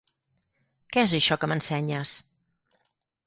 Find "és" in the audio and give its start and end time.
1.09-1.13